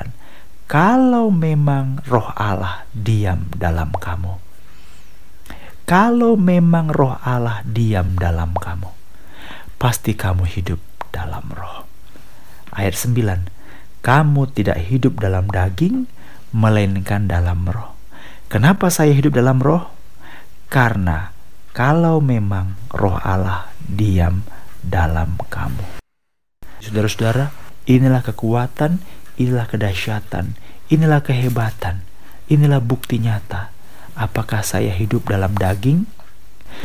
Kalau 0.66 1.30
memang 1.30 2.02
roh 2.10 2.34
Allah 2.34 2.90
diam 2.90 3.54
dalam 3.54 3.94
kamu. 3.94 4.42
Kalau 5.86 6.34
memang 6.34 6.90
roh 6.90 7.14
Allah 7.22 7.62
diam 7.62 8.18
dalam 8.18 8.58
kamu. 8.58 8.90
pasti 9.76 10.16
kamu 10.18 10.48
hidup 10.50 10.82
dalam 11.14 11.46
roh. 11.52 11.86
Ayat 12.74 12.98
9. 12.98 14.02
Kamu 14.02 14.42
tidak 14.50 14.82
hidup 14.88 15.22
dalam 15.22 15.46
daging, 15.52 16.10
melainkan 16.56 17.30
dalam 17.30 17.68
roh. 17.70 17.94
Kenapa 18.50 18.88
saya 18.90 19.14
hidup 19.14 19.36
dalam 19.36 19.60
roh? 19.62 19.86
Karena 20.72 21.30
kalau 21.76 22.24
memang 22.24 22.80
roh 22.90 23.20
Allah 23.20 23.70
diam 23.84 24.42
dalam 24.80 25.36
kamu. 25.52 26.02
Saudara-saudara, 26.80 27.65
inilah 27.86 28.26
kekuatan, 28.26 29.02
inilah 29.38 29.70
kedahsyatan, 29.70 30.58
inilah 30.90 31.22
kehebatan, 31.22 32.06
inilah 32.50 32.82
bukti 32.82 33.22
nyata. 33.22 33.74
Apakah 34.18 34.66
saya 34.66 34.94
hidup 34.94 35.30
dalam 35.30 35.54
daging? 35.58 36.10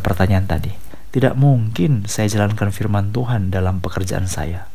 Pertanyaan 0.01 0.47
tadi, 0.47 0.71
tidak 1.11 1.35
mungkin 1.35 2.07
saya 2.07 2.31
jalankan 2.31 2.71
firman 2.71 3.11
Tuhan 3.11 3.51
dalam 3.51 3.83
pekerjaan 3.83 4.29
saya. 4.29 4.71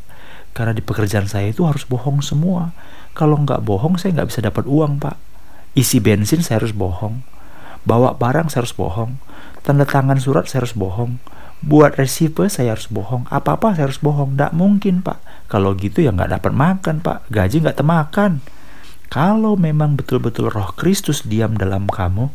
Karena 0.57 0.73
di 0.73 0.81
pekerjaan 0.81 1.29
saya 1.29 1.53
itu 1.53 1.69
harus 1.69 1.85
bohong 1.85 2.25
semua. 2.25 2.73
Kalau 3.13 3.37
nggak 3.41 3.61
bohong, 3.61 4.01
saya 4.01 4.17
nggak 4.17 4.29
bisa 4.33 4.41
dapat 4.41 4.65
uang, 4.65 5.01
Pak. 5.01 5.17
Isi 5.77 6.01
bensin 6.01 6.41
saya 6.41 6.65
harus 6.65 6.73
bohong. 6.73 7.21
Bawa 7.85 8.17
barang 8.17 8.49
saya 8.49 8.65
harus 8.65 8.73
bohong. 8.73 9.21
Tanda 9.61 9.85
tangan 9.85 10.17
surat 10.17 10.49
saya 10.49 10.65
harus 10.65 10.73
bohong. 10.73 11.21
Buat 11.65 11.97
resipe 11.97 12.49
saya 12.53 12.77
harus 12.77 12.89
bohong. 12.91 13.25
Apa-apa 13.33 13.73
saya 13.73 13.89
harus 13.89 14.01
bohong. 14.03 14.37
Nggak 14.37 14.53
mungkin, 14.53 15.01
Pak. 15.01 15.49
Kalau 15.49 15.73
gitu 15.79 16.05
ya 16.05 16.13
nggak 16.13 16.41
dapat 16.41 16.53
makan, 16.53 17.01
Pak. 17.01 17.31
Gaji 17.33 17.65
nggak 17.65 17.79
temakan. 17.81 18.45
Kalau 19.09 19.55
memang 19.55 19.95
betul-betul 19.95 20.51
roh 20.51 20.75
Kristus 20.75 21.23
diam 21.25 21.55
dalam 21.55 21.87
kamu, 21.87 22.29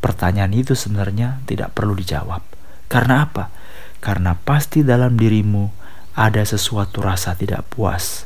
pertanyaan 0.00 0.56
itu 0.56 0.72
sebenarnya 0.72 1.44
tidak 1.44 1.76
perlu 1.76 1.92
dijawab 1.92 2.56
karena 2.86 3.26
apa? 3.26 3.50
Karena 3.98 4.38
pasti 4.38 4.86
dalam 4.86 5.18
dirimu 5.18 5.66
ada 6.14 6.42
sesuatu 6.46 7.02
rasa 7.02 7.34
tidak 7.34 7.66
puas, 7.66 8.24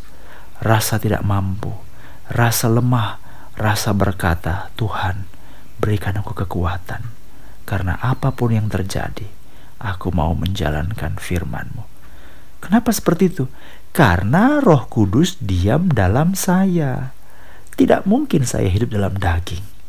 rasa 0.61 1.01
tidak 1.01 1.25
mampu, 1.25 1.73
rasa 2.29 2.69
lemah, 2.69 3.17
rasa 3.57 3.97
berkata, 3.97 4.69
"Tuhan, 4.77 5.25
berikan 5.81 6.21
aku 6.21 6.37
kekuatan." 6.37 7.09
Karena 7.65 7.97
apa 7.99 8.37
pun 8.37 8.53
yang 8.53 8.69
terjadi, 8.69 9.27
aku 9.81 10.13
mau 10.13 10.37
menjalankan 10.37 11.17
firman-Mu. 11.17 11.89
Kenapa 12.61 12.93
seperti 12.93 13.33
itu? 13.33 13.45
Karena 13.91 14.61
Roh 14.61 14.87
Kudus 14.87 15.41
diam 15.41 15.89
dalam 15.91 16.37
saya. 16.37 17.17
Tidak 17.75 18.05
mungkin 18.05 18.45
saya 18.45 18.69
hidup 18.69 18.93
dalam 18.93 19.17
daging 19.17 19.81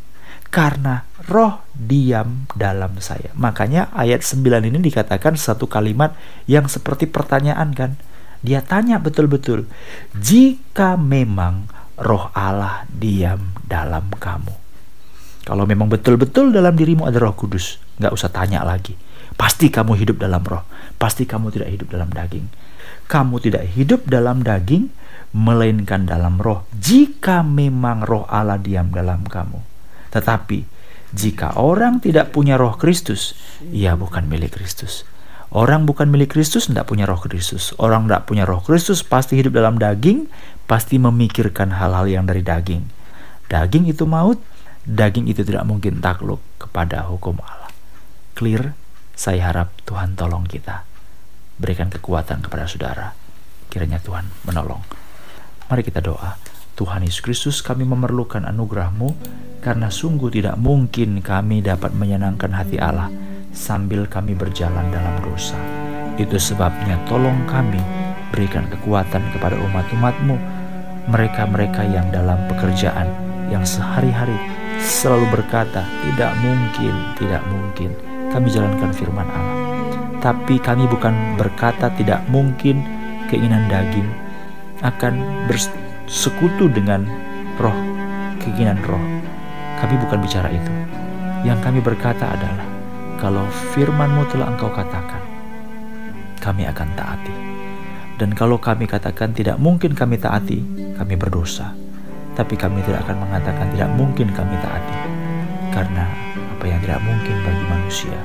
karena 0.52 1.08
roh 1.32 1.64
diam 1.72 2.46
dalam 2.54 3.00
saya. 3.00 3.32
Makanya 3.40 3.90
ayat 3.96 4.22
9 4.22 4.68
ini 4.68 4.84
dikatakan 4.84 5.40
satu 5.40 5.66
kalimat 5.66 6.14
yang 6.46 6.68
seperti 6.68 7.08
pertanyaan 7.08 7.72
kan. 7.72 7.96
Dia 8.44 8.60
tanya 8.60 9.00
betul-betul, 9.00 9.70
jika 10.12 11.00
memang 11.00 11.72
roh 11.96 12.28
Allah 12.36 12.84
diam 12.92 13.56
dalam 13.64 14.12
kamu. 14.12 14.54
Kalau 15.48 15.66
memang 15.66 15.88
betul-betul 15.90 16.52
dalam 16.54 16.76
dirimu 16.76 17.08
ada 17.08 17.18
roh 17.22 17.34
kudus, 17.34 17.80
nggak 17.98 18.14
usah 18.14 18.30
tanya 18.30 18.62
lagi. 18.68 18.98
Pasti 19.40 19.72
kamu 19.72 19.98
hidup 19.98 20.22
dalam 20.22 20.44
roh, 20.44 20.64
pasti 21.00 21.24
kamu 21.26 21.50
tidak 21.54 21.70
hidup 21.72 21.88
dalam 21.92 22.10
daging. 22.12 22.46
Kamu 23.08 23.36
tidak 23.44 23.64
hidup 23.76 24.08
dalam 24.08 24.44
daging, 24.44 24.92
melainkan 25.32 26.04
dalam 26.04 26.40
roh. 26.40 26.68
Jika 26.76 27.44
memang 27.44 28.04
roh 28.04 28.28
Allah 28.28 28.60
diam 28.60 28.92
dalam 28.92 29.24
kamu. 29.24 29.60
Tetapi 30.12 30.60
jika 31.12 31.60
orang 31.60 32.00
tidak 32.00 32.32
punya 32.32 32.56
roh 32.56 32.76
Kristus, 32.80 33.36
ia 33.72 33.96
bukan 34.00 34.28
milik 34.28 34.56
Kristus. 34.56 35.04
Orang 35.52 35.84
bukan 35.84 36.08
milik 36.08 36.32
Kristus 36.32 36.72
tidak 36.72 36.88
punya 36.88 37.04
roh 37.04 37.20
Kristus. 37.20 37.76
Orang 37.76 38.08
tidak 38.08 38.24
punya 38.32 38.48
roh 38.48 38.64
Kristus 38.64 39.04
pasti 39.04 39.36
hidup 39.36 39.52
dalam 39.60 39.76
daging, 39.76 40.32
pasti 40.64 40.96
memikirkan 40.96 41.76
hal-hal 41.76 42.08
yang 42.08 42.24
dari 42.24 42.40
daging. 42.40 42.88
Daging 43.52 43.92
itu 43.92 44.08
maut, 44.08 44.40
daging 44.88 45.28
itu 45.28 45.44
tidak 45.44 45.68
mungkin 45.68 46.00
takluk 46.00 46.40
kepada 46.56 47.04
hukum 47.12 47.36
Allah. 47.44 47.68
Clear? 48.40 48.72
Saya 49.22 49.54
harap 49.54 49.70
Tuhan 49.86 50.18
tolong 50.18 50.50
kita. 50.50 50.82
Berikan 51.62 51.94
kekuatan 51.94 52.42
kepada 52.42 52.66
saudara. 52.66 53.14
Kiranya 53.70 54.02
Tuhan 54.02 54.26
menolong. 54.50 54.82
Mari 55.70 55.86
kita 55.86 56.02
doa. 56.02 56.42
Tuhan 56.74 57.06
Yesus 57.06 57.22
Kristus 57.22 57.62
kami 57.62 57.86
memerlukan 57.86 58.42
anugerahmu 58.50 59.14
karena 59.62 59.94
sungguh 59.94 60.34
tidak 60.34 60.58
mungkin 60.58 61.22
kami 61.22 61.62
dapat 61.62 61.94
menyenangkan 61.94 62.50
hati 62.50 62.82
Allah 62.82 63.14
sambil 63.54 64.10
kami 64.10 64.34
berjalan 64.34 64.90
dalam 64.90 65.14
dosa. 65.22 65.54
Itu 66.18 66.42
sebabnya 66.42 66.98
tolong 67.06 67.46
kami 67.46 67.78
berikan 68.34 68.66
kekuatan 68.74 69.22
kepada 69.38 69.54
umat-umatmu, 69.70 70.34
mereka-mereka 71.14 71.86
yang 71.86 72.10
dalam 72.10 72.42
pekerjaan, 72.50 73.06
yang 73.54 73.62
sehari-hari 73.62 74.34
selalu 74.82 75.30
berkata, 75.30 75.86
tidak 76.10 76.34
mungkin, 76.42 76.94
tidak 77.22 77.46
mungkin, 77.54 77.94
kami 78.32 78.48
jalankan 78.48 78.92
firman 78.96 79.28
Allah. 79.28 79.60
Tapi 80.22 80.62
kami 80.62 80.88
bukan 80.88 81.36
berkata 81.36 81.92
tidak 81.98 82.24
mungkin 82.30 82.82
keinginan 83.28 83.68
daging 83.68 84.08
akan 84.82 85.46
sekutu 86.10 86.68
dengan 86.72 87.06
roh, 87.62 87.76
keinginan 88.42 88.80
roh. 88.86 89.02
Kami 89.82 89.96
bukan 89.98 90.20
bicara 90.22 90.50
itu. 90.50 90.74
Yang 91.42 91.60
kami 91.66 91.80
berkata 91.82 92.38
adalah, 92.38 92.68
kalau 93.18 93.46
firmanmu 93.74 94.30
telah 94.30 94.54
engkau 94.54 94.70
katakan, 94.70 95.22
kami 96.38 96.70
akan 96.70 96.90
taati. 96.94 97.36
Dan 98.22 98.38
kalau 98.38 98.62
kami 98.62 98.86
katakan 98.86 99.34
tidak 99.34 99.58
mungkin 99.58 99.98
kami 99.98 100.22
taati, 100.22 100.62
kami 100.94 101.18
berdosa. 101.18 101.74
Tapi 102.38 102.54
kami 102.54 102.86
tidak 102.86 103.10
akan 103.10 103.26
mengatakan 103.26 103.74
tidak 103.74 103.90
mungkin 103.98 104.30
kami 104.30 104.54
taati. 104.62 104.98
Karena 105.74 106.06
apa 106.62 106.70
yang 106.70 106.82
tidak 106.86 107.02
mungkin 107.02 107.42
bagi 107.42 107.66
manusia, 107.74 108.18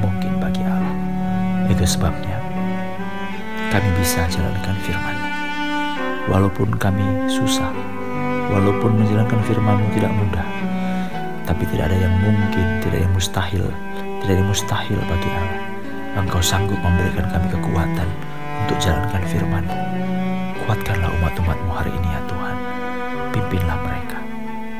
mungkin 0.00 0.40
bagi 0.40 0.64
Allah. 0.64 0.96
Itu 1.68 1.84
sebabnya 1.84 2.40
kami 3.68 3.92
bisa 4.00 4.24
jalankan 4.24 4.72
firman 4.88 5.16
Walaupun 6.32 6.72
kami 6.80 7.04
susah, 7.28 7.68
walaupun 8.48 8.96
menjalankan 8.96 9.44
firman-Mu 9.44 9.84
tidak 9.92 10.08
mudah, 10.16 10.48
tapi 11.44 11.68
tidak 11.68 11.92
ada 11.92 12.08
yang 12.08 12.16
mungkin, 12.24 12.80
tidak 12.80 12.88
ada 12.88 13.00
yang 13.04 13.12
mustahil, 13.12 13.64
tidak 13.68 14.24
ada 14.24 14.32
yang 14.40 14.48
mustahil 14.48 14.98
bagi 15.04 15.28
Allah. 15.28 15.60
Engkau 16.24 16.40
sanggup 16.40 16.80
memberikan 16.80 17.28
kami 17.28 17.52
kekuatan 17.52 18.08
untuk 18.64 18.80
jalankan 18.80 19.22
firman-Mu. 19.28 19.76
Kuatkanlah 20.64 21.12
umat-umat-Mu 21.20 21.70
hari 21.76 21.92
ini 21.92 22.08
ya 22.16 22.20
Tuhan. 22.32 22.56
Pimpinlah 23.36 23.76
mereka. 23.84 24.18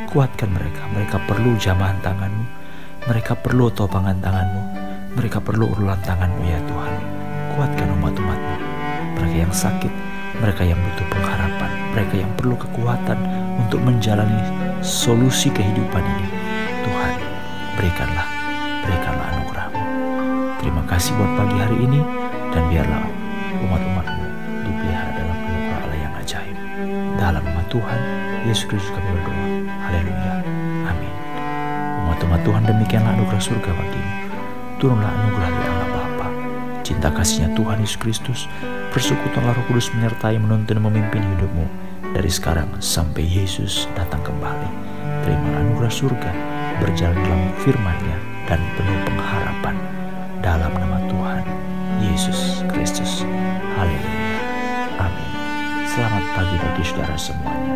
Kuatkan 0.08 0.48
mereka. 0.56 0.88
Mereka 0.88 1.16
perlu 1.28 1.52
jamahan 1.60 2.00
tangan-Mu. 2.00 2.57
Mereka 3.08 3.40
perlu 3.40 3.72
topangan 3.72 4.20
tangan-Mu. 4.20 4.62
Mereka 5.16 5.40
perlu 5.40 5.72
urulan 5.72 5.96
tangan-Mu 6.04 6.44
ya 6.44 6.60
Tuhan. 6.60 6.92
Kuatkan 7.56 7.88
umat-umat-Mu. 7.96 8.56
Mereka 9.16 9.36
yang 9.48 9.54
sakit, 9.56 9.88
mereka 10.44 10.60
yang 10.68 10.76
butuh 10.76 11.08
pengharapan, 11.08 11.70
mereka 11.96 12.14
yang 12.20 12.28
perlu 12.36 12.52
kekuatan 12.60 13.16
untuk 13.64 13.80
menjalani 13.80 14.36
solusi 14.84 15.48
kehidupan 15.48 16.04
ini. 16.04 16.28
Tuhan, 16.84 17.14
berikanlah, 17.80 18.28
berikanlah 18.84 19.26
anugerahmu. 19.40 19.82
Terima 20.60 20.82
kasih 20.84 21.16
buat 21.16 21.32
pagi 21.40 21.56
hari 21.64 21.78
ini, 21.88 22.00
dan 22.52 22.62
biarlah 22.68 23.08
umat-umatmu 23.64 24.24
dipelihara 24.68 25.10
dalam 25.16 25.38
anugerah 25.48 25.80
Allah 25.80 25.98
yang 25.98 26.14
ajaib. 26.20 26.56
Dalam 27.16 27.40
nama 27.40 27.62
Tuhan, 27.72 28.00
Yesus 28.44 28.68
Kristus 28.68 28.92
kami 28.92 29.08
berdoa. 29.16 29.37
Umat-umat 32.28 32.44
Tuhan 32.44 32.64
demikianlah 32.68 33.12
anugerah 33.16 33.40
surga 33.40 33.70
bagimu. 33.72 34.12
Turunlah 34.76 35.08
anugerah 35.08 35.48
dari 35.48 35.68
Allah 35.72 35.88
Bapa, 35.96 36.28
cinta 36.84 37.08
kasihnya 37.08 37.56
Tuhan 37.56 37.80
Yesus 37.80 37.96
Kristus, 37.96 38.44
persekutuan 38.92 39.48
Roh 39.48 39.64
Kudus 39.64 39.88
menyertai 39.96 40.36
menuntun 40.36 40.76
memimpin 40.76 41.24
hidupmu 41.24 41.64
dari 42.12 42.28
sekarang 42.28 42.68
sampai 42.84 43.24
Yesus 43.24 43.88
datang 43.96 44.20
kembali. 44.28 44.68
Terima 45.24 45.56
anugerah 45.56 45.88
surga, 45.88 46.30
berjalan 46.84 47.16
dalam 47.16 47.48
firman-Nya 47.64 48.16
dan 48.44 48.60
penuh 48.76 49.00
pengharapan 49.08 49.80
dalam 50.44 50.76
nama 50.76 51.00
Tuhan 51.08 51.48
Yesus 52.12 52.60
Kristus. 52.76 53.24
Haleluya. 53.72 54.36
Amin. 55.00 55.32
Selamat 55.88 56.24
pagi 56.36 56.56
bagi 56.60 56.84
saudara 56.84 57.16
semuanya. 57.16 57.72